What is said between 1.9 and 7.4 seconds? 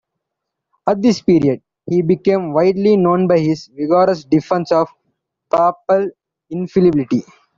became widely known by his vigorous defence of papal infallibility.